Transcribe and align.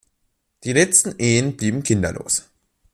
Die 0.63 0.73
letzten 0.73 1.15
Ehen 1.19 1.55
blieben 1.57 1.83
kinderlos. 1.83 2.49